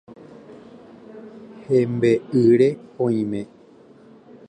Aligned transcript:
Hembe'ýre 1.67 2.71
oime. 3.09 3.47